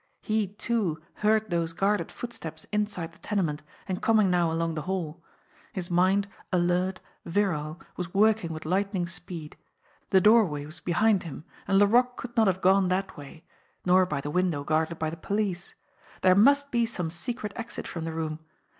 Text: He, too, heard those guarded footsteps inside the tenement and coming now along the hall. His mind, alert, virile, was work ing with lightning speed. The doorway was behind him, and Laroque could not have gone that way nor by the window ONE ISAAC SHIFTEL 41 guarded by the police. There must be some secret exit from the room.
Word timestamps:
He, 0.23 0.47
too, 0.47 0.99
heard 1.17 1.51
those 1.51 1.73
guarded 1.73 2.11
footsteps 2.11 2.65
inside 2.71 3.11
the 3.11 3.19
tenement 3.19 3.61
and 3.87 4.01
coming 4.01 4.31
now 4.31 4.51
along 4.51 4.73
the 4.73 4.81
hall. 4.81 5.21
His 5.73 5.91
mind, 5.91 6.27
alert, 6.51 7.01
virile, 7.23 7.79
was 7.97 8.11
work 8.11 8.43
ing 8.43 8.51
with 8.51 8.65
lightning 8.65 9.05
speed. 9.05 9.57
The 10.09 10.19
doorway 10.19 10.65
was 10.65 10.79
behind 10.79 11.21
him, 11.21 11.43
and 11.67 11.77
Laroque 11.77 12.17
could 12.17 12.35
not 12.35 12.47
have 12.47 12.61
gone 12.61 12.87
that 12.87 13.15
way 13.15 13.43
nor 13.85 14.07
by 14.07 14.21
the 14.21 14.31
window 14.31 14.61
ONE 14.63 14.65
ISAAC 14.65 14.65
SHIFTEL 14.65 14.85
41 14.85 14.85
guarded 14.85 14.99
by 14.99 15.09
the 15.11 15.27
police. 15.27 15.75
There 16.23 16.33
must 16.35 16.71
be 16.71 16.87
some 16.87 17.11
secret 17.11 17.53
exit 17.55 17.87
from 17.87 18.03
the 18.05 18.13
room. 18.13 18.39